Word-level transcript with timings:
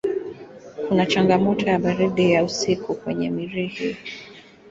Kuna 0.87 1.05
changamoto 1.05 1.65
ya 1.69 1.79
baridi 1.79 2.31
ya 2.31 2.43
usiku 2.43 2.93
kwenye 2.95 3.29
Mirihi. 3.29 3.97